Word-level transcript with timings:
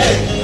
Hey! 0.00 0.39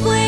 with 0.00 0.21